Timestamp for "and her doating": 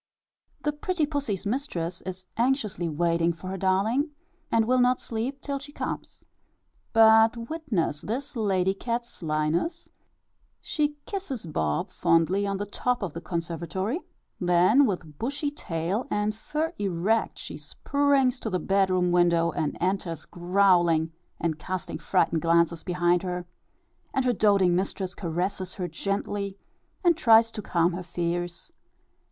24.15-24.75